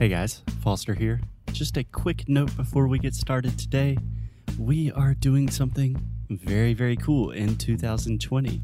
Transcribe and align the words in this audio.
Hey 0.00 0.08
guys, 0.08 0.40
Foster 0.62 0.94
here. 0.94 1.20
Just 1.52 1.76
a 1.76 1.84
quick 1.84 2.26
note 2.26 2.56
before 2.56 2.88
we 2.88 2.98
get 2.98 3.14
started 3.14 3.58
today. 3.58 3.98
We 4.58 4.90
are 4.92 5.12
doing 5.12 5.50
something 5.50 6.02
very, 6.30 6.72
very 6.72 6.96
cool 6.96 7.32
in 7.32 7.56
2020. 7.56 8.62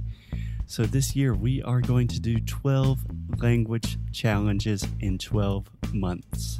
So, 0.64 0.85
this 0.85 1.14
year 1.14 1.35
we 1.35 1.62
are 1.62 1.83
going 1.83 2.09
to 2.09 2.21
do 2.21 2.41
12 2.41 3.04
language 3.43 3.99
challenges 4.12 4.88
in 5.01 5.19
12 5.19 5.69
months. 5.93 6.58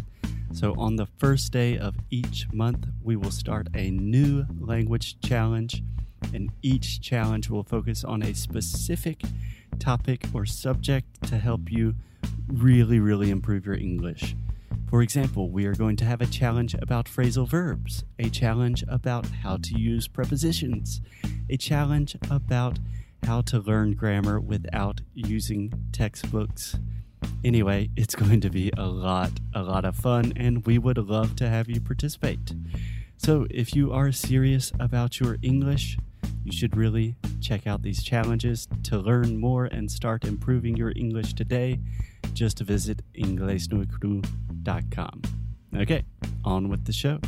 So, 0.53 0.75
on 0.77 0.97
the 0.97 1.07
first 1.07 1.53
day 1.53 1.79
of 1.79 1.95
each 2.11 2.47
month, 2.53 2.87
we 3.03 3.17
will 3.17 3.31
start 3.31 3.69
a 3.73 3.91
new 3.91 4.45
language 4.61 5.19
challenge, 5.21 5.83
and 6.35 6.53
each 6.61 7.01
challenge 7.01 7.49
will 7.49 7.65
focus 7.65 8.05
on 8.05 8.23
a 8.23 8.35
specific 8.35 9.23
topic 9.79 10.27
or 10.35 10.45
subject 10.45 11.23
to 11.29 11.39
help 11.39 11.73
you 11.73 11.95
really, 12.49 13.01
really 13.01 13.31
improve 13.31 13.65
your 13.65 13.77
English. 13.77 14.37
For 14.89 15.03
example, 15.03 15.51
we 15.51 15.67
are 15.67 15.75
going 15.75 15.97
to 15.97 16.05
have 16.05 16.21
a 16.21 16.27
challenge 16.27 16.75
about 16.75 17.07
phrasal 17.07 17.49
verbs, 17.49 18.05
a 18.21 18.31
challenge 18.31 18.85
about 18.87 19.27
how 19.27 19.57
to 19.57 19.79
use 19.79 20.07
prepositions, 20.07 21.01
a 21.51 21.57
challenge 21.57 22.17
about 22.31 22.79
how 23.25 23.41
to 23.43 23.59
learn 23.59 23.95
grammar 23.95 24.39
without 24.39 25.01
using 25.13 25.73
textbooks. 25.91 26.79
Anyway, 27.45 27.91
it's 27.97 28.15
going 28.25 28.41
to 28.41 28.51
be 28.51 28.71
a 28.77 28.87
lot, 28.87 29.33
a 29.55 29.63
lot 29.63 29.85
of 29.85 29.97
fun, 29.97 30.33
and 30.37 30.65
we 30.67 30.79
would 30.79 30.99
love 30.99 31.35
to 31.37 31.49
have 31.49 31.69
you 31.69 31.81
participate. 31.81 32.55
So, 33.17 33.47
if 33.51 33.75
you 33.75 33.93
are 33.93 34.13
serious 34.13 34.73
about 34.79 35.19
your 35.19 35.39
English, 35.43 35.99
you 36.45 36.53
should 36.53 36.77
really 36.77 37.17
check 37.41 37.67
out 37.67 37.83
these 37.83 38.05
challenges 38.05 38.69
to 38.85 38.99
learn 38.99 39.39
more 39.39 39.65
and 39.65 39.91
start 39.91 40.25
improving 40.25 40.77
your 40.77 40.93
English 40.95 41.35
today. 41.35 41.81
Just 42.37 42.61
visit 42.61 43.03
inglesnuecru.com. 43.15 45.23
Okay, 45.75 46.05
on 46.45 46.69
with 46.69 46.85
the 46.85 46.93
show. 46.93 47.19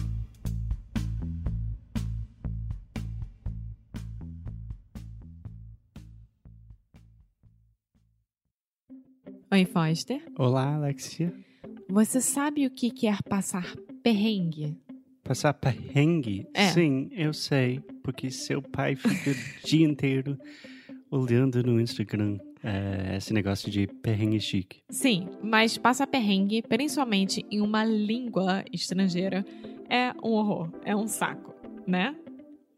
Oi, 9.51 9.65
Foster. 9.65 10.21
Olá, 10.37 10.75
Alexia. 10.75 11.33
Você 11.89 12.21
sabe 12.21 12.67
o 12.67 12.71
que 12.71 12.91
quer 12.91 13.23
passar 13.23 13.75
perrengue? 14.03 14.77
Passar 15.25 15.55
perrengue? 15.55 16.47
É. 16.53 16.69
Sim, 16.69 17.09
eu 17.13 17.33
sei, 17.33 17.81
porque 18.03 18.31
seu 18.31 18.61
pai 18.61 18.95
fica 18.95 19.31
o 19.31 19.67
dia 19.67 19.89
inteiro 19.89 20.39
olhando 21.11 21.63
no 21.63 21.81
Instagram 21.81 22.37
é, 22.63 23.17
esse 23.17 23.33
negócio 23.33 23.71
de 23.71 23.87
perrengue 23.87 24.41
chique. 24.41 24.81
Sim, 24.91 25.29
mas 25.43 25.79
passar 25.79 26.07
perrengue, 26.07 26.63
principalmente 26.63 27.45
em 27.51 27.61
uma 27.61 27.85
língua 27.85 28.65
estrangeira, 28.73 29.45
é 29.89 30.13
um 30.23 30.33
horror, 30.33 30.71
é 30.85 30.95
um 30.95 31.07
saco, 31.07 31.55
né? 31.87 32.15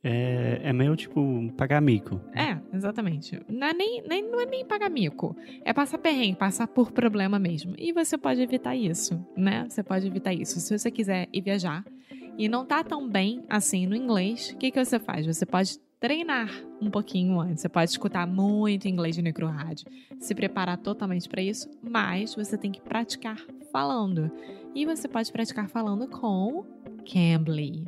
É, 0.02 0.60
é 0.64 0.72
meio 0.72 0.96
tipo 0.96 1.52
pagar 1.56 1.80
mico. 1.80 2.20
É, 2.34 2.58
exatamente. 2.74 3.38
Não 3.48 3.66
é 3.66 3.74
nem, 3.74 4.02
nem, 4.02 4.30
não 4.30 4.40
é 4.40 4.46
nem 4.46 4.64
pagar 4.64 4.88
mico. 4.88 5.36
É 5.62 5.72
passar 5.72 5.98
perrengue, 5.98 6.36
passar 6.36 6.66
por 6.66 6.90
problema 6.90 7.38
mesmo. 7.38 7.74
E 7.76 7.92
você 7.92 8.16
pode 8.16 8.40
evitar 8.40 8.74
isso, 8.74 9.22
né? 9.36 9.66
Você 9.68 9.82
pode 9.82 10.06
evitar 10.06 10.32
isso. 10.32 10.58
Se 10.58 10.78
você 10.78 10.90
quiser 10.90 11.28
ir 11.32 11.42
viajar 11.42 11.84
e 12.38 12.48
não 12.48 12.64
tá 12.64 12.82
tão 12.82 13.06
bem 13.06 13.44
assim 13.48 13.86
no 13.86 13.94
inglês, 13.94 14.52
o 14.54 14.56
que, 14.56 14.70
que 14.70 14.82
você 14.82 14.98
faz? 14.98 15.26
Você 15.26 15.44
pode 15.44 15.78
treinar 16.00 16.50
um 16.80 16.90
pouquinho 16.90 17.38
antes. 17.38 17.60
Você 17.60 17.68
pode 17.68 17.90
escutar 17.90 18.26
muito 18.26 18.88
inglês 18.88 19.16
no 19.18 19.22
micro 19.22 19.46
rádio, 19.46 19.86
se 20.18 20.34
preparar 20.34 20.78
totalmente 20.78 21.28
para 21.28 21.42
isso, 21.42 21.70
mas 21.82 22.34
você 22.34 22.56
tem 22.56 22.72
que 22.72 22.80
praticar 22.80 23.38
falando. 23.70 24.32
E 24.74 24.86
você 24.86 25.06
pode 25.06 25.30
praticar 25.30 25.68
falando 25.68 26.08
com 26.08 26.64
Cambly. 27.04 27.84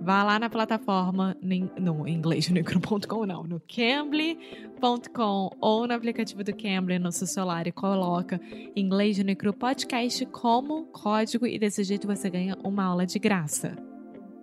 Vá 0.00 0.22
lá 0.22 0.38
na 0.38 0.50
plataforma, 0.50 1.36
no 1.80 2.06
inglêsmicro.com 2.06 3.24
não, 3.26 3.42
no 3.42 3.60
cambly.com 3.60 5.50
ou 5.58 5.86
no 5.86 5.94
aplicativo 5.94 6.44
do 6.44 6.54
Cambly 6.54 6.98
no 6.98 7.10
seu 7.10 7.26
celular 7.26 7.66
e 7.66 7.72
coloca 7.72 8.38
Inglês 8.76 9.18
Micro 9.18 9.54
Podcast 9.54 10.24
como 10.26 10.84
código 10.86 11.46
e 11.46 11.58
desse 11.58 11.82
jeito 11.82 12.06
você 12.06 12.28
ganha 12.28 12.58
uma 12.62 12.84
aula 12.84 13.06
de 13.06 13.18
graça. 13.18 13.74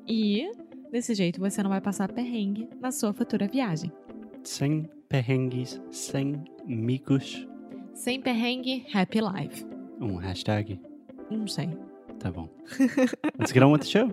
E 0.07 0.50
desse 0.93 1.15
jeito 1.15 1.39
você 1.39 1.63
não 1.63 1.71
vai 1.71 1.81
passar 1.81 2.11
perrengue 2.11 2.69
na 2.79 2.91
sua 2.91 3.11
futura 3.11 3.47
viagem. 3.47 3.91
Sem 4.43 4.87
perrengues, 5.09 5.81
sem 5.89 6.43
micos. 6.65 7.47
Sem 7.95 8.21
perrengue, 8.21 8.85
happy 8.93 9.19
life. 9.19 9.65
Um 9.99 10.17
hashtag. 10.17 10.79
Não 11.31 11.47
sei. 11.47 11.69
Tá 12.19 12.31
bom. 12.31 12.47
Let's 13.39 13.51
get 13.51 13.63
on 13.63 13.71
with 13.71 13.81
the 13.81 13.87
show. 13.87 14.07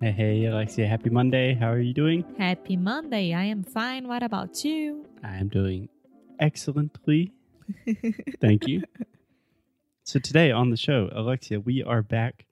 Hey, 0.00 0.12
hey, 0.12 0.46
Alexia. 0.46 0.86
Happy 0.86 1.10
Monday. 1.10 1.54
How 1.54 1.70
are 1.70 1.80
you 1.80 1.94
doing? 1.94 2.24
Happy 2.38 2.76
Monday, 2.76 3.32
I 3.32 3.50
am 3.50 3.64
fine. 3.64 4.06
What 4.06 4.22
about 4.22 4.64
you? 4.64 5.06
I 5.24 5.38
am 5.40 5.48
doing 5.48 5.88
excellently. 6.38 7.32
Thank 8.40 8.68
you. 8.68 8.82
So, 10.04 10.20
today 10.20 10.52
on 10.52 10.70
the 10.70 10.76
show, 10.76 11.08
Alexia, 11.12 11.60
we 11.60 11.82
are 11.82 12.02
back 12.02 12.44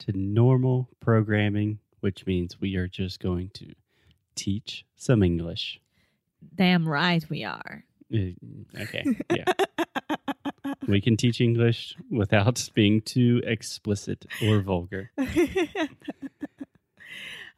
to 0.00 0.12
normal 0.16 0.88
programming, 1.00 1.78
which 2.00 2.26
means 2.26 2.60
we 2.60 2.76
are 2.76 2.88
just 2.88 3.20
going 3.20 3.50
to 3.54 3.74
teach 4.34 4.84
some 4.96 5.22
English. 5.22 5.80
Damn 6.54 6.88
right 6.88 7.24
we 7.28 7.44
are. 7.44 7.84
Uh, 8.12 8.32
Okay. 8.80 9.04
Yeah. 9.30 9.44
we 10.88 11.00
can 11.00 11.16
teach 11.16 11.40
English 11.40 11.96
without 12.10 12.68
being 12.74 13.00
too 13.02 13.42
explicit 13.44 14.26
or 14.42 14.60
vulgar. 14.60 15.10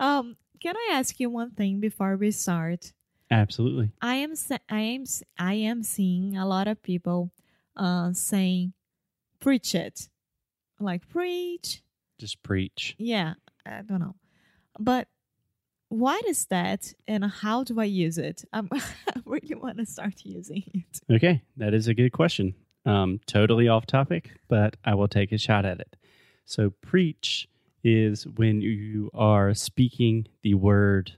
um, 0.00 0.36
can 0.60 0.76
I 0.76 0.90
ask 0.94 1.18
you 1.20 1.30
one 1.30 1.50
thing 1.50 1.80
before 1.80 2.16
we 2.16 2.30
start? 2.30 2.92
Absolutely. 3.30 3.90
I 4.00 4.16
am 4.16 4.34
I 4.68 4.80
am 4.80 5.04
I 5.38 5.54
am 5.54 5.82
seeing 5.82 6.36
a 6.36 6.46
lot 6.46 6.68
of 6.68 6.82
people 6.82 7.30
uh 7.76 8.12
saying 8.12 8.74
preach 9.40 9.74
it. 9.74 10.08
Like 10.78 11.08
preach. 11.08 11.82
Just 12.22 12.40
preach. 12.44 12.94
Yeah, 12.98 13.34
I 13.66 13.82
don't 13.82 13.98
know. 13.98 14.14
But 14.78 15.08
why 15.88 16.12
what 16.14 16.28
is 16.28 16.46
that 16.46 16.94
and 17.08 17.24
how 17.24 17.64
do 17.64 17.80
I 17.80 17.84
use 17.84 18.16
it? 18.16 18.44
I'm, 18.52 18.68
I 18.72 18.80
really 19.24 19.56
want 19.56 19.78
to 19.78 19.86
start 19.86 20.14
using 20.22 20.62
it. 20.72 21.00
Okay, 21.12 21.42
that 21.56 21.74
is 21.74 21.88
a 21.88 21.94
good 21.94 22.12
question. 22.12 22.54
Um, 22.86 23.18
totally 23.26 23.66
off 23.66 23.86
topic, 23.86 24.30
but 24.46 24.76
I 24.84 24.94
will 24.94 25.08
take 25.08 25.32
a 25.32 25.36
shot 25.38 25.64
at 25.64 25.80
it. 25.80 25.96
So, 26.44 26.70
preach 26.80 27.48
is 27.82 28.24
when 28.36 28.60
you 28.60 29.10
are 29.14 29.52
speaking 29.52 30.28
the 30.42 30.54
word 30.54 31.10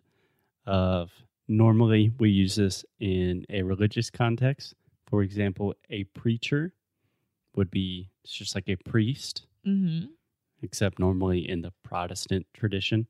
of 0.64 1.10
normally 1.48 2.12
we 2.18 2.30
use 2.30 2.56
this 2.56 2.82
in 2.98 3.44
a 3.50 3.60
religious 3.60 4.08
context. 4.08 4.72
For 5.06 5.22
example, 5.22 5.74
a 5.90 6.04
preacher 6.04 6.72
would 7.56 7.70
be 7.70 8.08
just 8.24 8.54
like 8.54 8.70
a 8.70 8.76
priest, 8.76 9.44
Mm-hmm. 9.66 10.06
Except 10.64 10.98
normally 10.98 11.48
in 11.48 11.62
the 11.62 11.72
Protestant 11.84 12.46
tradition. 12.54 13.06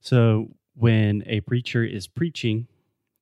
So, 0.00 0.50
when 0.74 1.24
a 1.26 1.40
preacher 1.40 1.84
is 1.84 2.06
preaching, 2.06 2.68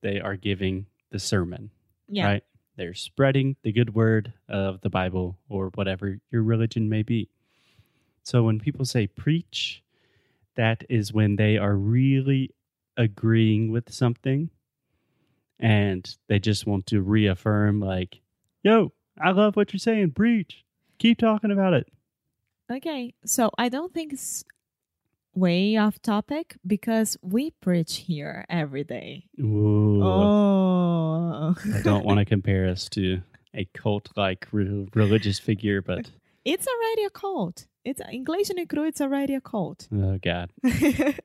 they 0.03 0.21
are 0.21 0.37
giving 0.37 0.87
the 1.10 1.19
sermon 1.19 1.71
Yeah. 2.09 2.26
right? 2.26 2.44
They're 2.76 2.93
spreading 2.94 3.56
the 3.62 3.72
good 3.72 3.94
word 3.94 4.34
of 4.49 4.82
the 4.82 4.91
Bible 4.91 5.38
or 5.49 5.71
whatever 5.75 6.19
your 6.31 6.43
religion 6.43 6.91
may 6.91 7.03
be. 7.03 7.31
So 8.22 8.43
when 8.43 8.59
people 8.60 8.84
say 8.84 9.06
preach, 9.06 9.82
that 10.56 10.84
is 10.91 11.12
when 11.15 11.37
they 11.37 11.56
are 11.56 11.75
really 11.76 12.50
agreeing 12.99 13.71
with 13.72 13.91
something 13.93 14.50
and 15.59 16.15
they 16.28 16.38
just 16.38 16.66
want 16.66 16.87
to 16.88 17.00
reaffirm, 17.00 17.81
like, 17.81 18.20
yo, 18.62 18.93
I 19.19 19.31
love 19.31 19.56
what 19.56 19.73
you're 19.73 19.79
saying. 19.79 20.11
Preach. 20.11 20.62
Keep 20.99 21.19
talking 21.19 21.50
about 21.50 21.73
it. 21.73 21.88
Okay, 22.71 23.15
so 23.25 23.51
I 23.57 23.69
don't 23.69 23.95
think 23.95 24.13
it's 24.13 24.45
way 25.35 25.77
off 25.77 26.01
topic 26.03 26.57
because 26.67 27.17
we 27.23 27.51
preach 27.51 27.99
here 27.99 28.45
every 28.49 28.83
day. 28.85 29.27
Ooh. 29.41 30.03
Oh, 30.03 31.55
I 31.75 31.83
don't 31.83 32.05
want 32.05 32.19
to 32.19 32.25
compare 32.35 32.69
us 32.69 32.89
to 32.91 33.21
a 33.55 33.67
cult 33.75 34.09
like 34.17 34.49
re- 34.51 34.89
religious 34.95 35.39
figure, 35.39 35.81
but 35.81 36.11
it's 36.45 36.67
already 36.67 37.05
a 37.05 37.11
cult. 37.11 37.67
It's 37.85 38.01
English 38.11 38.51
and 38.51 38.69
Cru. 38.69 38.85
It's 38.85 39.01
already 39.01 39.35
a 39.35 39.41
cult. 39.41 39.89
oh, 39.93 40.19
God. 40.23 40.51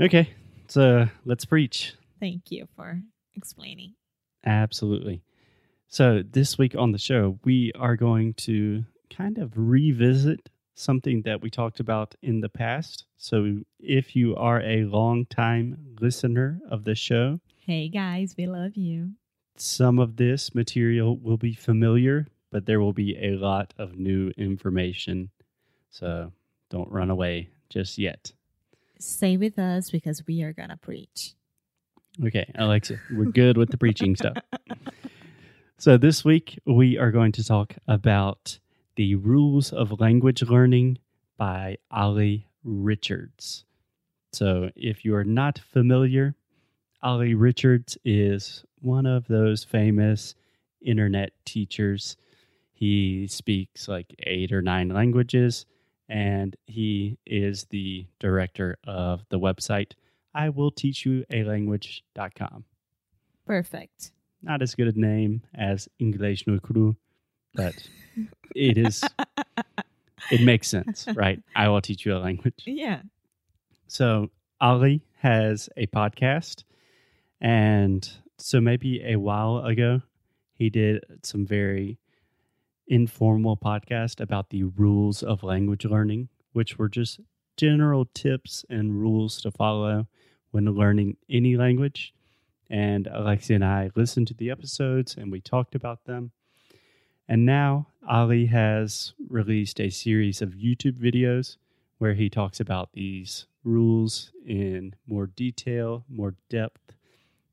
Okay, 0.00 0.30
so 0.68 1.08
let's 1.24 1.44
preach. 1.44 1.94
Thank 2.20 2.52
you 2.52 2.68
for 2.76 3.00
explaining. 3.34 3.94
Absolutely. 4.46 5.22
So, 5.88 6.22
this 6.22 6.56
week 6.56 6.76
on 6.76 6.92
the 6.92 6.98
show, 6.98 7.40
we 7.42 7.72
are 7.74 7.96
going 7.96 8.34
to 8.34 8.84
kind 9.10 9.38
of 9.38 9.52
revisit 9.56 10.48
something 10.74 11.22
that 11.22 11.40
we 11.42 11.50
talked 11.50 11.80
about 11.80 12.14
in 12.22 12.40
the 12.40 12.48
past. 12.48 13.04
So, 13.16 13.58
if 13.80 14.14
you 14.14 14.36
are 14.36 14.60
a 14.62 14.84
long 14.84 15.26
time 15.26 15.96
listener 16.00 16.60
of 16.70 16.84
the 16.84 16.94
show, 16.94 17.40
Hey 17.66 17.88
guys, 17.88 18.34
we 18.38 18.46
love 18.46 18.76
you. 18.76 19.10
some 19.56 19.98
of 19.98 20.16
this 20.16 20.54
material 20.54 21.16
will 21.18 21.36
be 21.36 21.52
familiar, 21.52 22.26
but 22.50 22.64
there 22.64 22.80
will 22.80 22.92
be 22.94 23.16
a 23.18 23.32
lot 23.36 23.74
of 23.76 23.98
new 23.98 24.30
information. 24.38 25.30
So 25.90 26.32
don't 26.70 26.90
run 26.90 27.10
away 27.10 27.50
just 27.68 27.98
yet. 27.98 28.32
Stay 29.00 29.36
with 29.36 29.58
us 29.58 29.90
because 29.90 30.26
we 30.26 30.42
are 30.42 30.52
going 30.52 30.70
to 30.70 30.76
preach. 30.76 31.34
Okay, 32.24 32.50
Alexa, 32.54 32.98
we're 33.12 33.30
good 33.32 33.56
with 33.56 33.70
the 33.70 33.78
preaching 33.78 34.16
stuff. 34.16 34.36
So 35.80 35.96
this 35.96 36.24
week 36.24 36.58
we 36.66 36.98
are 36.98 37.12
going 37.12 37.30
to 37.32 37.44
talk 37.44 37.76
about 37.86 38.58
the 38.98 39.14
rules 39.14 39.72
of 39.72 40.00
language 40.00 40.42
learning 40.42 40.98
by 41.36 41.78
Olly 41.88 42.48
Richards. 42.64 43.64
So 44.32 44.70
if 44.74 45.04
you 45.04 45.14
are 45.14 45.22
not 45.22 45.60
familiar, 45.72 46.34
Olly 47.00 47.34
Richards 47.34 47.96
is 48.04 48.64
one 48.80 49.06
of 49.06 49.28
those 49.28 49.62
famous 49.62 50.34
internet 50.84 51.30
teachers. 51.44 52.16
He 52.72 53.28
speaks 53.28 53.86
like 53.86 54.12
eight 54.26 54.50
or 54.50 54.62
nine 54.62 54.88
languages, 54.88 55.64
and 56.08 56.56
he 56.66 57.18
is 57.24 57.66
the 57.70 58.04
director 58.18 58.78
of 58.84 59.22
the 59.28 59.38
website 59.38 59.92
I 60.34 60.48
will 60.48 60.72
teach 60.72 61.06
you 61.06 61.24
a 61.30 61.44
language.com. 61.44 62.64
Perfect. 63.46 64.10
Not 64.42 64.60
as 64.60 64.74
good 64.74 64.88
a 64.88 65.00
name 65.00 65.42
as 65.54 65.88
English 66.00 66.48
no 66.48 66.58
cru, 66.58 66.96
but 67.54 67.74
it 68.54 68.78
is 68.78 69.04
it 70.30 70.40
makes 70.42 70.68
sense, 70.68 71.06
right? 71.14 71.40
I 71.54 71.68
will 71.68 71.80
teach 71.80 72.04
you 72.04 72.14
a 72.14 72.18
language. 72.18 72.62
Yeah. 72.66 73.02
So 73.86 74.30
Olly 74.60 75.02
has 75.20 75.68
a 75.76 75.86
podcast, 75.86 76.64
and 77.40 78.08
so 78.38 78.60
maybe 78.60 79.02
a 79.04 79.16
while 79.16 79.58
ago 79.58 80.02
he 80.54 80.70
did 80.70 81.04
some 81.22 81.46
very 81.46 81.98
informal 82.88 83.56
podcast 83.56 84.20
about 84.20 84.50
the 84.50 84.64
rules 84.64 85.22
of 85.22 85.42
language 85.42 85.84
learning, 85.84 86.28
which 86.52 86.78
were 86.78 86.88
just 86.88 87.20
general 87.56 88.06
tips 88.14 88.64
and 88.70 88.98
rules 88.98 89.40
to 89.42 89.50
follow 89.50 90.06
when 90.50 90.64
learning 90.64 91.16
any 91.28 91.56
language. 91.56 92.14
And 92.70 93.06
Alexia 93.06 93.56
and 93.56 93.64
I 93.64 93.90
listened 93.94 94.28
to 94.28 94.34
the 94.34 94.50
episodes 94.50 95.16
and 95.16 95.30
we 95.30 95.40
talked 95.40 95.74
about 95.74 96.04
them. 96.04 96.32
And 97.28 97.44
now 97.44 97.88
Olly 98.10 98.46
has 98.46 99.12
released 99.28 99.80
a 99.80 99.90
series 99.90 100.40
of 100.40 100.50
YouTube 100.54 100.98
videos 100.98 101.56
where 101.98 102.14
he 102.14 102.30
talks 102.30 102.58
about 102.60 102.92
these 102.92 103.46
rules 103.64 104.32
in 104.46 104.94
more 105.06 105.26
detail, 105.26 106.04
more 106.08 106.34
depth. 106.48 106.94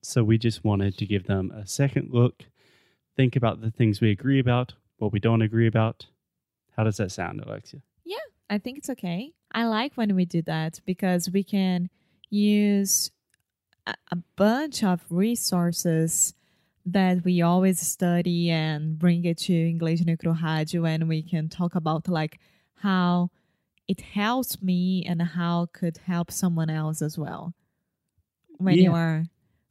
So 0.02 0.24
we 0.24 0.38
just 0.38 0.64
wanted 0.64 0.98
to 0.98 1.06
give 1.06 1.26
them 1.26 1.52
a 1.52 1.68
second 1.68 2.10
look, 2.12 2.46
think 3.18 3.36
about 3.36 3.62
the 3.62 3.72
things 3.72 4.00
we 4.00 4.12
agree 4.12 4.40
about, 4.40 4.74
what 4.98 5.12
we 5.12 5.20
don't 5.20 5.42
agree 5.42 5.68
about. 5.68 6.06
How 6.78 6.84
does 6.84 6.98
that 6.98 7.12
sound, 7.12 7.42
Alexia? 7.42 7.82
Yeah, 8.06 8.18
I 8.50 8.60
think 8.60 8.78
it's 8.78 8.90
okay. 8.92 9.34
I 9.52 9.66
like 9.66 9.94
when 9.96 10.16
we 10.16 10.26
do 10.26 10.42
that 10.44 10.80
because 10.86 11.30
we 11.30 11.44
can 11.44 11.90
use 12.30 13.12
a, 13.88 14.18
bunch 14.36 14.84
of 14.84 15.02
resources 15.10 16.34
that 16.86 17.24
we 17.24 17.42
always 17.42 17.80
study 17.80 18.52
and 18.52 18.98
bring 19.00 19.26
it 19.26 19.38
to 19.40 19.54
English 19.54 20.02
Nuclear 20.06 20.36
Radio 20.42 20.86
and 20.86 21.08
we 21.10 21.24
can 21.24 21.50
talk 21.50 21.76
about 21.76 22.08
like 22.08 22.40
how 22.76 23.32
it 23.88 24.02
helps 24.02 24.62
me 24.62 25.04
and 25.08 25.22
how 25.22 25.68
could 25.74 25.98
help 26.06 26.32
someone 26.32 26.70
else 26.70 27.02
as 27.02 27.18
well 27.18 27.54
when 28.58 28.76
you 28.76 28.94
are 28.94 29.26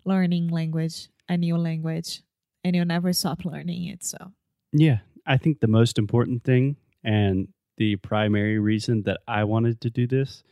learning 0.05 0.49
language, 0.49 1.09
a 1.29 1.37
new 1.37 1.57
language, 1.57 2.23
and 2.63 2.77
you'll 2.77 2.85
never 2.85 3.13
stop 3.13 3.45
learning 3.45 3.87
it. 3.87 4.05
So 4.05 4.33
Yeah, 4.73 4.99
I 5.27 5.37
think 5.37 5.61
the 5.61 5.69
most 5.69 5.99
important 5.99 6.45
thing 6.45 6.77
and 7.03 7.49
the 7.77 7.97
primary 7.97 8.59
reason 8.59 9.03
that 9.03 9.21
I 9.27 9.45
wanted 9.45 9.81
to 9.83 9.91
do 9.91 10.07
this 10.07 10.43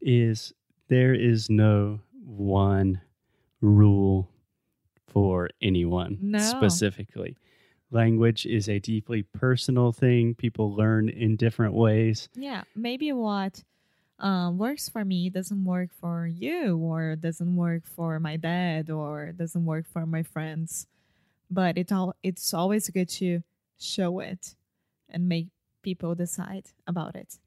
is 0.00 0.52
there 0.88 1.14
is 1.14 1.48
no 1.50 2.00
one 2.24 3.00
rule 3.60 4.30
for 5.16 5.48
anyone 5.62 6.18
No. 6.20 6.38
specifically. 6.38 7.38
Language 7.90 8.44
is 8.44 8.68
a 8.68 8.78
deeply 8.78 9.22
personal 9.22 9.90
thing. 9.90 10.34
People 10.34 10.74
learn 10.76 11.08
in 11.08 11.36
different 11.36 11.72
ways. 11.72 12.28
Yeah, 12.34 12.64
maybe 12.74 13.12
what 13.12 13.62
um, 14.18 14.58
works 14.58 14.90
for 14.90 15.06
me 15.06 15.30
doesn't 15.30 15.64
work 15.64 15.88
for 15.98 16.26
you, 16.26 16.76
or 16.76 17.16
doesn't 17.16 17.56
work 17.56 17.86
for 17.86 18.20
my 18.20 18.36
dad, 18.36 18.90
or 18.90 19.32
doesn't 19.32 19.64
work 19.64 19.86
for 19.88 20.04
my 20.04 20.22
friends. 20.22 20.86
But 21.50 21.78
it 21.78 21.90
all 21.92 22.14
it's 22.22 22.52
always 22.52 22.90
good 22.90 23.08
to 23.20 23.42
show 23.78 24.20
it 24.20 24.54
and 25.08 25.28
make 25.28 25.48
people 25.82 26.14
decide 26.14 26.66
about 26.86 27.16
it. 27.16 27.38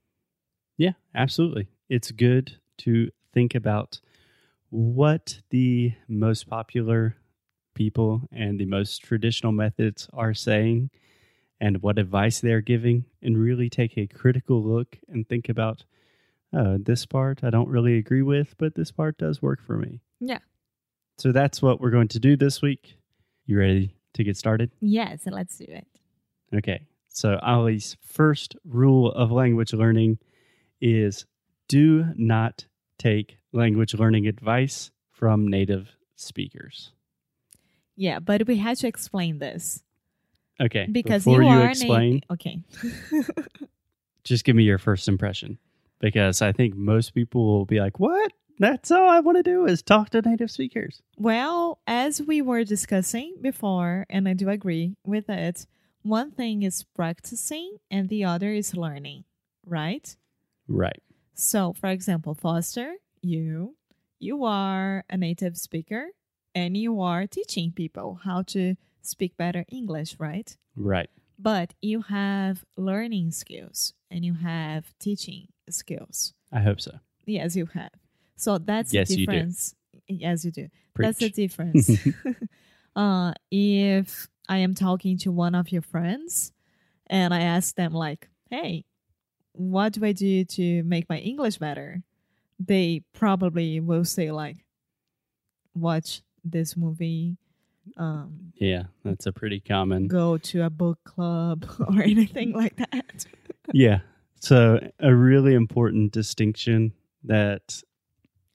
Yeah, 0.78 0.94
absolutely. 1.14 1.68
It's 1.88 2.10
good 2.12 2.58
to 2.80 3.12
think 3.32 3.54
about 3.54 4.00
what 4.72 5.42
the 5.50 5.94
most 6.08 6.48
popular 6.48 7.16
people 7.80 8.28
and 8.34 8.60
the 8.60 8.66
most 8.66 9.02
traditional 9.02 9.54
methods 9.54 10.10
are 10.12 10.34
saying 10.34 10.90
and 11.62 11.82
what 11.82 11.98
advice 11.98 12.42
they're 12.42 12.62
giving, 12.62 13.06
and 13.22 13.38
really 13.38 13.70
take 13.70 13.98
a 13.98 14.08
critical 14.08 14.62
look 14.62 14.98
and 15.08 15.28
think 15.28 15.50
about, 15.50 15.84
oh, 16.54 16.78
this 16.78 17.06
part 17.06 17.44
I 17.44 17.50
don't 17.50 17.70
really 17.70 17.98
agree 17.98 18.22
with, 18.22 18.56
but 18.58 18.76
this 18.76 18.92
part 18.92 19.18
does 19.18 19.42
work 19.42 19.62
for 19.62 19.78
me. 19.78 20.02
Yeah. 20.20 20.40
So 21.18 21.32
that's 21.32 21.62
what 21.62 21.80
we're 21.82 21.90
going 21.90 22.08
to 22.10 22.20
do 22.20 22.36
this 22.38 22.62
week. 22.62 22.98
You 23.46 23.60
ready 23.60 23.96
to 24.14 24.24
get 24.24 24.38
started? 24.38 24.72
Yes, 24.82 25.22
let's 25.26 25.58
do 25.58 25.66
it. 25.68 25.88
Okay. 26.54 26.82
So, 27.10 27.40
Olly's 27.42 27.98
first 28.02 28.56
rule 28.64 29.12
of 29.12 29.32
language 29.32 29.74
learning 29.74 30.20
is 30.80 31.26
do 31.68 32.06
not 32.16 32.66
take 32.98 33.38
language 33.52 33.94
learning 33.94 34.28
advice 34.28 34.92
from 35.12 35.48
native 35.48 35.96
speakers. 36.16 36.92
Yeah, 38.00 38.20
but 38.20 38.48
we 38.48 38.56
had 38.56 38.78
to 38.78 38.88
explain 38.88 39.40
this 39.40 39.84
Okay. 40.62 40.88
because 40.90 41.26
before 41.26 41.44
you, 41.44 41.50
you, 41.50 41.60
are 41.60 41.70
explain, 41.70 42.22
okay. 42.32 42.64
just 44.24 44.46
give 44.46 44.56
me 44.56 44.64
your 44.64 44.78
first 44.78 45.10
impression 45.10 45.58
because 46.00 46.42
I 46.42 46.54
think 46.54 46.78
most 46.78 47.14
people 47.14 47.46
will 47.46 47.66
be 47.66 47.82
like, 47.82 48.00
"What? 48.00 48.32
That's 48.58 48.90
all 48.90 49.10
I 49.10 49.20
want 49.20 49.36
to 49.38 49.44
do 49.44 49.66
is 49.66 49.82
talk 49.82 50.12
to 50.12 50.22
native 50.22 50.50
speakers." 50.50 51.02
Well, 51.18 51.80
as 51.86 52.22
we 52.22 52.42
were 52.42 52.64
discussing 52.64 53.36
before, 53.42 54.06
and 54.10 54.30
I 54.30 54.34
do 54.34 54.48
agree 54.48 54.96
with 55.06 55.30
it, 55.30 55.68
one 56.02 56.32
thing 56.32 56.64
is 56.64 56.86
practicing 56.96 57.80
and 57.92 58.08
the 58.08 58.24
other 58.24 58.54
is 58.54 58.78
learning, 58.78 59.26
right? 59.66 60.16
Right. 60.70 61.02
So, 61.34 61.74
for 61.74 61.90
example, 61.90 62.34
Foster, 62.34 62.96
you 63.22 63.76
you 64.20 64.46
are 64.46 65.04
a 65.10 65.18
native 65.18 65.58
speaker 65.58 66.08
and 66.56 66.76
you 66.76 67.02
are 67.02 67.28
teaching 67.28 67.72
people 67.72 68.20
how 68.24 68.42
to 68.44 68.76
speak 69.02 69.38
better 69.38 69.66
English, 69.70 70.16
right? 70.20 70.56
Right. 70.76 71.10
But 71.38 71.74
you 71.82 72.02
have 72.02 72.66
learning 72.76 73.32
skills 73.32 73.94
and 74.12 74.26
you 74.26 74.34
have 74.36 74.94
teaching 75.00 75.48
skills. 75.70 76.34
I 76.52 76.60
hope 76.60 76.82
so. 76.82 77.00
Yes, 77.26 77.56
you 77.56 77.68
have. 77.68 77.92
So 78.36 78.58
that's 78.58 78.94
Yes, 78.94 79.10
the 79.10 79.16
you 79.16 79.26
do. 79.28 79.32
difference. 79.32 79.76
Yes, 80.08 80.46
you 80.46 80.52
do. 80.52 80.68
That's 80.96 81.20
the 81.20 81.30
difference. 81.30 81.90
uh, 82.96 83.34
if 83.52 84.28
I 84.48 84.58
am 84.58 84.74
talking 84.74 85.18
to 85.20 85.32
one 85.32 85.56
of 85.56 85.72
your 85.72 85.82
friends 85.82 86.52
and 87.08 87.34
I 87.34 87.42
ask 87.42 87.76
them, 87.76 87.94
like, 87.94 88.28
hey, 88.50 88.86
what 89.54 89.94
do 89.94 90.06
I 90.06 90.12
do 90.12 90.44
to 90.44 90.84
make 90.84 91.08
my 91.10 91.20
English 91.20 91.58
better? 91.58 92.04
They 92.60 93.04
probably 93.14 93.80
will 93.80 94.06
say, 94.06 94.32
like, 94.32 94.66
watch 95.76 96.22
this 96.44 96.76
movie, 96.78 97.38
um, 97.98 98.54
Yeah, 98.56 98.84
that's 99.04 99.26
a 99.26 99.32
pretty 99.34 99.60
common. 99.60 100.08
go 100.08 100.38
to 100.38 100.64
a 100.64 100.70
book 100.70 101.00
club, 101.04 101.66
or 101.80 102.02
anything 102.02 102.52
like 102.54 102.76
that. 102.78 103.26
Yeah. 103.74 104.00
So, 104.42 104.80
a 105.00 105.14
really 105.14 105.54
important 105.54 106.12
distinction 106.14 106.94
that 107.24 107.82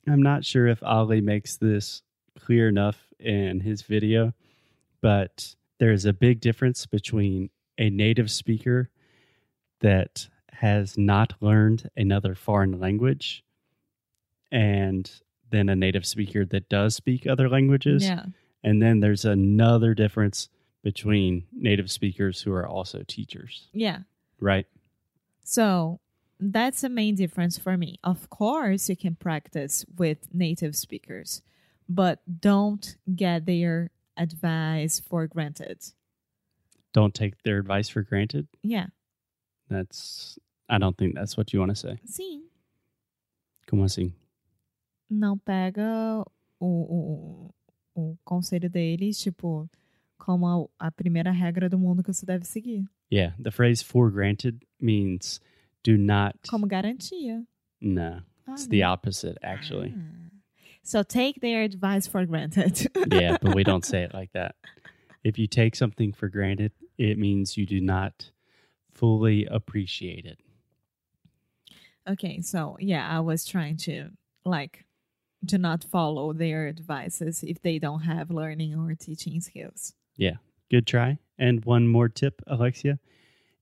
I'm 0.08 0.22
not 0.22 0.44
sure 0.44 0.66
if 0.66 0.82
Olly 0.82 1.20
makes 1.20 1.56
this 1.56 2.02
clear 2.38 2.68
enough 2.68 2.98
in 3.18 3.60
his 3.60 3.82
video, 3.82 4.32
but 5.02 5.54
there's 5.78 6.04
a 6.06 6.12
big 6.12 6.40
difference 6.40 6.86
between 6.86 7.50
a 7.78 7.90
native 7.90 8.30
speaker 8.30 8.88
that 9.80 10.28
has 10.50 10.96
not 10.96 11.34
learned 11.40 11.90
another 11.96 12.34
foreign 12.34 12.78
language 12.80 13.44
and 14.50 15.10
then 15.50 15.68
a 15.68 15.76
native 15.76 16.04
speaker 16.06 16.44
that 16.46 16.68
does 16.68 16.94
speak 16.96 17.26
other 17.26 17.48
languages. 17.48 18.04
yeah. 18.04 18.26
And 18.62 18.80
then 18.82 19.00
there's 19.00 19.24
another 19.26 19.94
difference 19.94 20.48
between 20.82 21.44
native 21.52 21.90
speakers 21.90 22.40
who 22.42 22.52
are 22.52 22.66
also 22.66 23.02
teachers, 23.06 23.68
Yeah. 23.72 24.00
right? 24.40 24.66
So 25.44 26.00
that's 26.40 26.80
the 26.80 26.88
main 26.88 27.14
difference 27.14 27.58
for 27.58 27.76
me. 27.76 27.98
Of 28.02 28.30
course, 28.30 28.88
you 28.88 28.96
can 28.96 29.14
practice 29.16 29.84
with 29.96 30.32
native 30.34 30.74
speakers, 30.76 31.42
but 31.88 32.20
don't 32.40 32.96
get 33.14 33.44
their 33.46 33.90
advice 34.16 34.98
for 35.00 35.26
granted. 35.26 35.80
Don't 36.92 37.14
take 37.14 37.42
their 37.42 37.58
advice 37.58 37.88
for 37.88 38.02
granted. 38.02 38.46
Yeah. 38.62 38.86
That's 39.68 40.38
I 40.68 40.78
don't 40.78 40.96
think 40.96 41.14
that's 41.14 41.36
what 41.36 41.52
you 41.52 41.58
want 41.60 41.70
to 41.70 41.76
say. 41.76 41.98
Sim. 42.06 42.44
Como 43.66 43.84
assim? 43.84 44.12
Não 45.08 45.38
pega 45.38 46.24
o, 46.58 46.66
o, 46.66 47.54
o 47.94 48.18
conselho 48.24 48.68
deles, 48.70 49.18
tipo, 49.20 49.68
como 50.18 50.70
a, 50.78 50.86
a 50.86 50.90
primeira 50.90 51.30
regra 51.30 51.68
do 51.68 51.78
mundo 51.78 52.02
que 52.02 52.12
você 52.12 52.24
deve 52.26 52.44
seguir. 52.44 52.84
Yeah, 53.12 53.34
the 53.40 53.50
phrase 53.50 53.82
for 53.82 54.10
granted 54.10 54.60
means 54.80 55.40
do 55.82 55.96
not 55.96 56.34
Como 56.48 56.66
garantia. 56.66 57.46
No. 57.80 58.22
Ah, 58.46 58.52
It's 58.52 58.66
the 58.66 58.82
opposite 58.82 59.38
actually. 59.42 59.94
Ah. 59.96 60.30
So 60.82 61.02
take 61.02 61.40
their 61.40 61.62
advice 61.62 62.06
for 62.06 62.26
granted. 62.26 62.90
yeah, 63.12 63.38
but 63.40 63.54
we 63.54 63.64
don't 63.64 63.84
say 63.84 64.02
it 64.02 64.12
like 64.12 64.32
that. 64.32 64.54
If 65.22 65.38
you 65.38 65.46
take 65.46 65.76
something 65.76 66.12
for 66.12 66.28
granted, 66.28 66.72
it 66.98 67.18
means 67.18 67.56
you 67.56 67.64
do 67.64 67.80
not 67.80 68.30
fully 68.92 69.46
appreciate 69.46 70.26
it. 70.26 70.38
Okay, 72.06 72.42
so 72.42 72.76
yeah, 72.80 73.08
I 73.08 73.20
was 73.20 73.46
trying 73.46 73.78
to 73.78 74.10
like 74.44 74.84
do 75.44 75.58
not 75.58 75.84
follow 75.84 76.32
their 76.32 76.68
advices 76.68 77.42
if 77.42 77.62
they 77.62 77.78
don't 77.78 78.00
have 78.00 78.30
learning 78.30 78.74
or 78.74 78.94
teaching 78.94 79.40
skills. 79.40 79.92
Yeah, 80.16 80.36
good 80.70 80.86
try. 80.86 81.18
And 81.38 81.64
one 81.64 81.88
more 81.88 82.08
tip, 82.08 82.42
Alexia. 82.46 82.98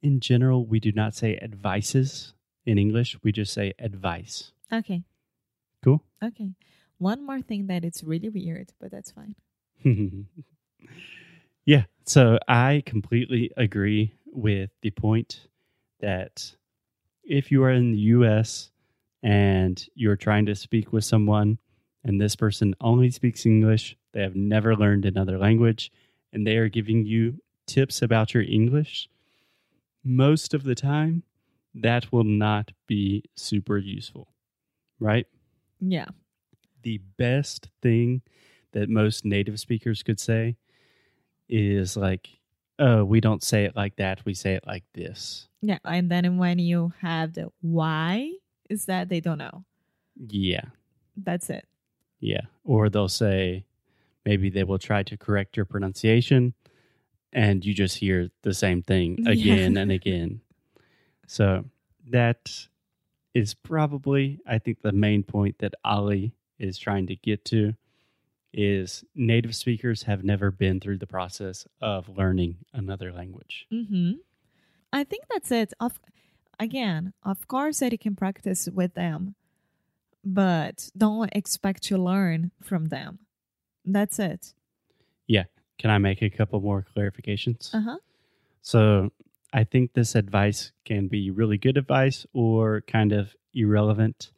In 0.03 0.21
general, 0.21 0.67
we 0.67 0.81
do 0.81 0.93
not 0.93 1.15
say 1.15 1.39
advices 1.41 2.35
in 2.67 2.79
English. 2.79 3.17
We 3.23 3.33
just 3.33 3.53
say 3.53 3.73
advice. 3.79 4.53
Okay. 4.73 5.05
Cool. 5.83 6.03
Okay. 6.23 6.53
One 6.99 7.25
more 7.25 7.41
thing 7.41 7.67
that 7.67 7.85
it's 7.85 8.03
really 8.05 8.29
weird, 8.29 8.73
but 8.81 8.91
that's 8.91 9.11
fine. 9.11 9.35
yeah. 11.65 11.85
So 12.05 12.39
I 12.49 12.83
completely 12.87 13.51
agree 13.57 14.15
with 14.27 14.71
the 14.83 14.91
point 14.91 15.49
that 16.01 16.55
if 17.25 17.51
you 17.51 17.63
are 17.65 17.71
in 17.71 17.93
the 17.93 17.99
US 17.99 18.71
and 19.23 19.85
you're 19.95 20.17
trying 20.17 20.47
to 20.47 20.55
speak 20.55 20.93
with 20.93 21.05
someone 21.05 21.59
and 22.05 22.21
this 22.21 22.37
person 22.37 22.75
only 22.81 23.11
speaks 23.11 23.47
English, 23.47 23.97
they 24.13 24.23
have 24.23 24.37
never 24.37 24.75
learned 24.77 25.05
another 25.05 25.39
language, 25.39 25.91
and 26.33 26.47
they 26.47 26.57
are 26.57 26.69
giving 26.69 27.05
you 27.07 27.41
tips 27.67 28.03
about 28.03 28.35
your 28.35 28.43
English, 28.43 29.09
most 30.05 30.53
of 30.55 30.65
the 30.65 30.75
time, 30.75 31.23
that 31.75 32.13
will 32.13 32.25
not 32.25 32.73
be 32.87 33.25
super 33.35 33.79
useful, 33.79 34.29
right? 34.99 35.27
Yeah. 35.81 36.07
the 36.83 36.99
best 37.17 37.69
thing 37.81 38.23
that 38.73 38.89
most 38.89 39.25
native 39.25 39.61
speakers 39.61 40.03
could 40.03 40.21
say 40.21 40.57
is 41.49 41.97
like, 41.97 42.29
oh, 42.79 43.05
we 43.05 43.21
don't 43.21 43.43
say 43.43 43.65
it 43.65 43.77
like 43.77 43.97
that. 43.97 44.25
We 44.25 44.35
say 44.35 44.55
it 44.55 44.65
like 44.67 44.85
this. 44.95 45.49
Yeah. 45.61 45.79
And 45.85 46.11
then 46.11 46.39
when 46.39 46.59
you 46.59 46.93
have 47.01 47.35
the 47.35 47.51
why, 47.61 48.33
is 48.71 48.87
that 48.87 49.09
they 49.09 49.21
don't 49.21 49.39
know. 49.39 49.65
Yeah. 50.17 50.65
That's 51.17 51.51
it. 51.51 51.67
Yeah. 52.23 52.43
Or 52.65 52.89
they'll 52.89 53.09
say, 53.09 53.67
maybe 54.25 54.49
they 54.49 54.65
will 54.65 54.79
try 54.79 55.03
to 55.03 55.17
correct 55.19 55.57
your 55.57 55.67
pronunciation 55.67 56.55
and 57.33 57.65
you 57.65 57.75
just 57.75 57.99
hear 57.99 58.31
the 58.43 58.55
same 58.55 58.83
thing 58.83 59.19
again 59.27 59.77
and 59.77 59.91
again. 59.91 60.41
So 61.27 61.65
that 62.09 62.51
is 63.35 63.55
probably, 63.55 64.41
I 64.47 64.59
think, 64.59 64.83
the 64.83 64.93
main 64.93 65.23
point 65.25 65.59
that 65.59 65.75
Olly 65.85 66.33
is 66.59 66.79
trying 66.79 67.09
to 67.09 67.17
get 67.17 67.45
to 67.47 67.75
is 68.53 69.03
native 69.15 69.57
speakers 69.57 70.03
have 70.05 70.23
never 70.23 70.51
been 70.51 70.79
through 70.79 70.99
the 70.99 71.07
process 71.07 71.67
of 71.81 72.09
learning 72.09 72.59
another 72.73 73.11
language. 73.11 73.67
Mm-hmm. 73.73 74.13
I 74.93 75.05
think 75.05 75.25
that's 75.31 75.51
it. 75.51 75.73
Of 75.81 75.99
again, 76.61 77.15
of 77.23 77.49
course 77.49 77.81
that 77.81 77.93
you 77.93 77.99
can 77.99 78.15
practice 78.15 78.69
with 78.69 78.93
them, 78.95 79.35
but 80.25 80.91
don't 80.97 81.31
expect 81.33 81.83
to 81.85 81.99
learn 81.99 82.51
from 82.63 82.87
them. 82.87 83.21
That's 83.85 84.19
it. 84.19 84.55
Yeah. 85.27 85.45
Can 85.79 85.91
I 85.91 85.99
make 85.99 86.23
a 86.23 86.31
couple 86.31 86.61
more 86.61 86.87
clarifications? 86.97 87.75
Uh-huh. 87.75 87.97
So 88.61 89.11
I 89.53 89.65
think 89.65 89.93
this 89.93 90.15
advice 90.15 90.73
can 90.85 91.09
be 91.09 91.31
really 91.31 91.59
good 91.59 91.77
advice 91.77 92.25
or 92.33 92.83
kind 92.83 93.13
of 93.13 93.35
irrelevant 93.53 94.31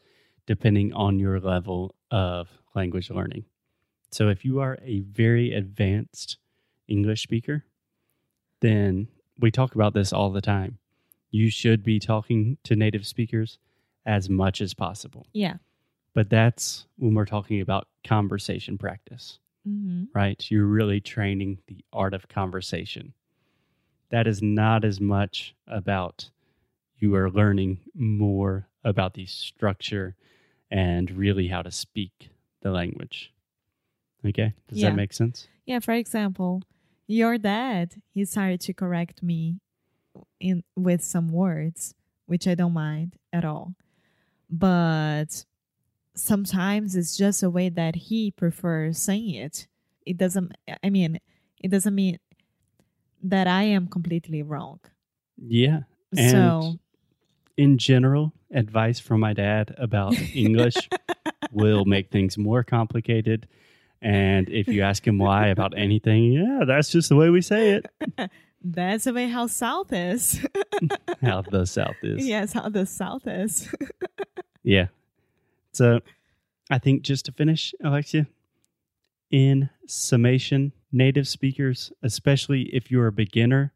depending 0.46 0.92
on 0.92 1.18
your 1.18 1.40
level 1.40 1.94
of 2.10 2.48
language 2.74 3.10
learning. 3.10 3.44
So 4.10 4.28
if 4.28 4.44
you 4.44 4.60
are 4.60 4.78
a 4.82 5.00
very 5.00 5.52
advanced 5.52 6.38
English 6.88 7.22
speaker, 7.22 7.64
then 8.60 9.08
we 9.38 9.50
talk 9.50 9.74
about 9.74 9.94
this 9.94 10.12
all 10.12 10.30
the 10.30 10.40
time. 10.40 10.78
You 11.30 11.50
should 11.50 11.82
be 11.82 11.98
talking 11.98 12.58
to 12.64 12.76
native 12.76 13.06
speakers 13.06 13.58
as 14.06 14.28
much 14.28 14.60
as 14.60 14.74
possible. 14.74 15.26
Yeah. 15.32 15.54
But 16.14 16.30
that's 16.30 16.86
when 16.96 17.14
we're 17.14 17.24
talking 17.26 17.60
about 17.60 17.88
conversation 18.06 18.78
practice 18.78 19.38
Mm-hmm. 19.66 20.04
right? 20.14 20.44
You're 20.50 20.66
really 20.66 21.00
training 21.00 21.56
the 21.68 21.82
art 21.90 22.12
of 22.12 22.28
conversation. 22.28 23.14
That 24.10 24.26
is 24.26 24.42
not 24.42 24.84
as 24.84 25.00
much 25.00 25.54
about 25.66 26.28
you 26.98 27.14
are 27.14 27.30
learning 27.30 27.80
more 27.94 28.68
about 28.84 29.14
the 29.14 29.24
structure 29.24 30.16
and 30.70 31.10
really 31.10 31.48
how 31.48 31.62
to 31.62 31.70
speak 31.70 32.28
the 32.60 32.70
language. 32.72 33.32
Okay? 34.22 34.52
Does 34.68 34.80
Yeah. 34.82 34.90
that 34.90 34.96
make 34.96 35.14
sense? 35.14 35.48
Yeah, 35.64 35.78
for 35.78 35.94
example, 35.94 36.60
your 37.06 37.38
dad, 37.38 38.02
he 38.12 38.26
started 38.26 38.60
to 38.60 38.74
correct 38.74 39.22
me 39.22 39.60
in 40.40 40.62
with 40.76 41.02
some 41.02 41.32
words, 41.32 41.94
which 42.26 42.46
I 42.46 42.54
don't 42.54 42.74
mind 42.74 43.16
at 43.32 43.46
all. 43.46 43.74
But 44.50 45.46
sometimes 46.14 46.96
it's 46.96 47.16
just 47.16 47.42
a 47.42 47.50
way 47.50 47.68
that 47.68 47.94
he 47.94 48.30
prefers 48.30 48.98
saying 48.98 49.34
it. 49.34 49.66
It 50.06 50.16
doesn't 50.16 50.52
I 50.82 50.90
mean, 50.90 51.20
it 51.60 51.70
doesn't 51.70 51.94
mean 51.94 52.18
that 53.22 53.46
I 53.46 53.62
am 53.64 53.88
completely 53.88 54.42
wrong. 54.42 54.80
Yeah. 55.36 55.80
And 56.16 56.30
so 56.30 56.78
in 57.56 57.78
general, 57.78 58.32
advice 58.52 58.98
from 58.98 59.20
my 59.20 59.32
dad 59.32 59.74
about 59.78 60.14
English 60.34 60.76
will 61.50 61.84
make 61.84 62.10
things 62.10 62.36
more 62.36 62.62
complicated. 62.62 63.48
And 64.02 64.48
if 64.50 64.68
you 64.68 64.82
ask 64.82 65.06
him 65.06 65.18
why 65.18 65.46
about 65.48 65.72
anything, 65.76 66.32
yeah, 66.32 66.64
that's 66.66 66.90
just 66.90 67.08
the 67.08 67.16
way 67.16 67.30
we 67.30 67.40
say 67.40 67.70
it. 67.70 68.30
that's 68.62 69.04
the 69.04 69.14
way 69.14 69.28
how 69.28 69.46
South 69.46 69.92
is. 69.92 70.44
How 71.22 71.40
the 71.40 71.64
South 71.64 71.96
is. 72.02 72.26
yes, 72.26 72.52
how 72.52 72.68
the 72.68 72.84
South 72.84 73.26
is. 73.26 73.72
Yeah. 74.62 74.88
So 75.74 75.96
uh, 75.96 76.00
I 76.70 76.78
think 76.78 77.02
just 77.02 77.26
to 77.26 77.32
finish, 77.32 77.74
Alexia, 77.82 78.26
in 79.30 79.68
summation, 79.86 80.72
native 80.92 81.26
speakers, 81.26 81.92
especially 82.02 82.62
if 82.72 82.90
you're 82.90 83.08
a 83.08 83.12
beginner, 83.12 83.72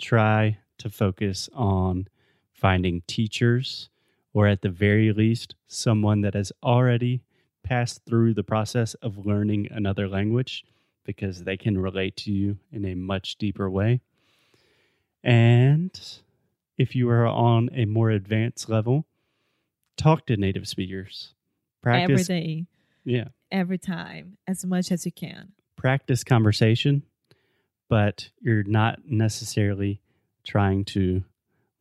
try 0.00 0.58
to 0.78 0.88
focus 0.88 1.50
on 1.52 2.08
finding 2.54 3.02
teachers 3.06 3.90
or 4.32 4.46
at 4.46 4.62
the 4.62 4.70
very 4.70 5.12
least 5.12 5.54
someone 5.68 6.22
that 6.22 6.34
has 6.34 6.52
already 6.62 7.20
passed 7.62 8.00
through 8.06 8.32
the 8.32 8.42
process 8.42 8.94
of 8.94 9.26
learning 9.26 9.68
another 9.70 10.08
language 10.08 10.64
because 11.04 11.44
they 11.44 11.56
can 11.56 11.76
relate 11.76 12.16
to 12.16 12.32
you 12.32 12.58
in 12.72 12.84
a 12.86 12.94
much 12.94 13.36
deeper 13.36 13.68
way. 13.68 14.00
And 15.22 15.92
if 16.78 16.96
you 16.96 17.10
are 17.10 17.26
on 17.26 17.68
a 17.74 17.84
more 17.84 18.10
advanced 18.10 18.68
level, 18.70 19.06
talk 19.96 20.26
to 20.26 20.36
native 20.36 20.68
speakers. 20.68 21.32
Every 21.84 22.06
Practice 22.06 22.26
day, 22.26 22.66
yeah, 23.04 23.28
every 23.52 23.78
time, 23.78 24.38
as 24.46 24.64
much 24.64 24.90
as 24.90 25.06
you 25.06 25.12
can. 25.12 25.52
practice 25.76 26.24
conversation, 26.24 27.02
but 27.88 28.30
you're 28.40 28.64
not 28.64 29.00
necessarily 29.06 30.00
trying 30.42 30.84
to 30.86 31.22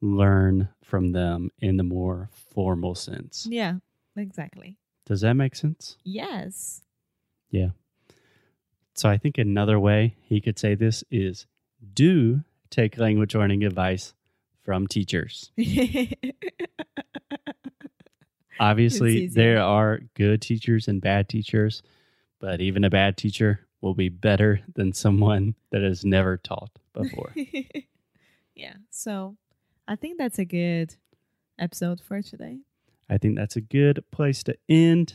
learn 0.01 0.69
from 0.83 1.11
them 1.11 1.49
in 1.59 1.77
the 1.77 1.83
more 1.83 2.29
formal 2.53 2.93
sense. 2.93 3.47
Yeah, 3.49 3.75
exactly. 4.15 4.77
Does 5.07 5.21
that 5.21 5.33
make 5.33 5.55
sense? 5.55 5.97
Yes. 6.03 6.81
Yeah. 7.49 7.69
So 8.93 9.09
I 9.09 9.17
think 9.17 9.37
another 9.39 9.79
way 9.79 10.15
he 10.21 10.39
could 10.41 10.59
say 10.59 10.75
this 10.75 11.03
is 11.09 11.47
do 11.93 12.43
take 12.69 12.97
language 12.99 13.33
learning 13.33 13.63
advice 13.63 14.13
from 14.63 14.85
teachers. 14.87 15.51
Obviously, 18.59 19.27
there 19.27 19.61
are 19.61 19.99
good 20.15 20.41
teachers 20.41 20.87
and 20.87 21.01
bad 21.01 21.27
teachers, 21.29 21.83
but 22.39 22.61
even 22.61 22.83
a 22.83 22.89
bad 22.89 23.17
teacher 23.17 23.61
will 23.81 23.93
be 23.93 24.09
better 24.09 24.61
than 24.75 24.93
someone 24.93 25.55
that 25.71 25.81
has 25.81 26.05
never 26.05 26.37
taught 26.37 26.71
before. 26.93 27.33
yeah. 28.55 28.73
So 28.89 29.35
I 29.87 29.95
think 29.95 30.17
that's 30.17 30.39
a 30.39 30.45
good 30.45 30.95
episode 31.59 32.01
for 32.01 32.21
today. 32.21 32.59
I 33.09 33.17
think 33.17 33.35
that's 33.35 33.55
a 33.55 33.61
good 33.61 34.03
place 34.11 34.41
to 34.43 34.57
end 34.67 35.13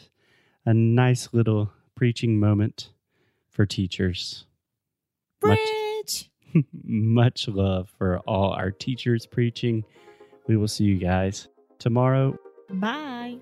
a 0.65 0.75
nice 0.75 1.31
little 1.33 1.73
preaching 1.97 2.39
moment 2.39 2.91
for 3.51 3.67
teachers. 3.67 4.45
Bridge. 5.41 6.31
Much, 6.55 6.65
much 6.85 7.49
love 7.49 7.91
for 7.99 8.19
all 8.21 8.53
our 8.53 8.71
teachers 8.71 9.27
preaching. 9.27 9.85
We 10.47 10.57
will 10.57 10.69
see 10.69 10.85
you 10.85 10.99
guys 10.99 11.49
tomorrow. 11.79 12.39
Bye. 12.73 13.41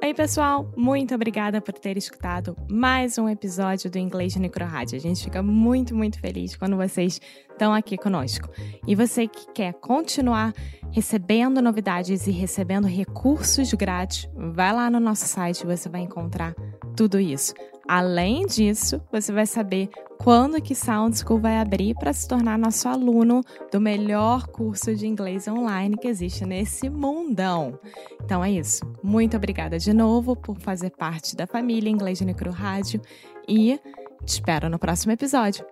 Oi, 0.00 0.14
pessoal! 0.14 0.72
Muito 0.76 1.14
obrigada 1.14 1.60
por 1.60 1.74
ter 1.74 1.96
escutado 1.96 2.56
mais 2.70 3.18
um 3.18 3.28
episódio 3.28 3.90
do 3.90 3.98
Inglês 3.98 4.32
de 4.32 4.64
Rádio. 4.64 4.96
A 4.96 5.00
gente 5.00 5.24
fica 5.24 5.42
muito, 5.42 5.94
muito 5.94 6.20
feliz 6.20 6.54
quando 6.54 6.76
vocês 6.76 7.20
estão 7.50 7.74
aqui 7.74 7.98
conosco. 7.98 8.48
E 8.86 8.94
você 8.94 9.26
que 9.26 9.52
quer 9.52 9.74
continuar 9.74 10.54
recebendo 10.92 11.60
novidades 11.60 12.26
e 12.26 12.30
recebendo 12.30 12.86
recursos 12.86 13.72
grátis, 13.74 14.30
vai 14.34 14.72
lá 14.72 14.88
no 14.88 15.00
nosso 15.00 15.26
site 15.26 15.66
você 15.66 15.88
vai 15.88 16.02
encontrar 16.02 16.54
tudo 16.96 17.18
isso. 17.18 17.52
Além 17.88 18.44
disso, 18.44 19.00
você 19.10 19.32
vai 19.32 19.46
saber 19.46 19.88
quando 20.18 20.60
que 20.60 20.74
Sound 20.74 21.16
School 21.16 21.40
vai 21.40 21.56
abrir 21.56 21.94
para 21.94 22.12
se 22.12 22.28
tornar 22.28 22.58
nosso 22.58 22.86
aluno 22.86 23.42
do 23.72 23.80
melhor 23.80 24.46
curso 24.48 24.94
de 24.94 25.06
inglês 25.06 25.48
online 25.48 25.96
que 25.96 26.06
existe 26.06 26.44
nesse 26.44 26.90
mundão. 26.90 27.78
Então 28.22 28.44
é 28.44 28.50
isso. 28.50 28.84
Muito 29.02 29.38
obrigada 29.38 29.78
de 29.78 29.94
novo 29.94 30.36
por 30.36 30.58
fazer 30.60 30.90
parte 30.90 31.34
da 31.34 31.46
família 31.46 31.88
Inglês 31.88 32.20
Necro 32.20 32.50
Rádio 32.50 33.00
e 33.48 33.80
te 34.22 34.34
espero 34.34 34.68
no 34.68 34.78
próximo 34.78 35.12
episódio. 35.12 35.64